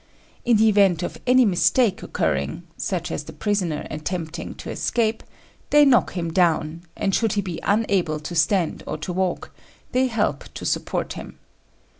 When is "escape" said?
4.71-5.21